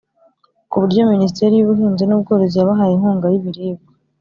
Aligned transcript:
ku 0.69 0.75
buryo 0.81 1.01
Minisiteri 1.13 1.53
y’Ubuhinzi 1.55 2.03
n’ubworozi 2.05 2.55
yabahaye 2.57 2.93
inkunga 2.93 3.25
y’ibiribwa 3.29 3.91